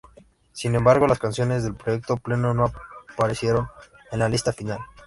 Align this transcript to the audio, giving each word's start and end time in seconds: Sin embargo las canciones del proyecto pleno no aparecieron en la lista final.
Sin 0.51 0.73
embargo 0.73 1.05
las 1.05 1.19
canciones 1.19 1.61
del 1.63 1.75
proyecto 1.75 2.17
pleno 2.17 2.55
no 2.55 2.71
aparecieron 3.13 3.67
en 4.11 4.17
la 4.17 4.29
lista 4.29 4.51
final. 4.51 4.79